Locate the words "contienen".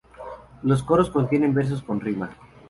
1.11-1.53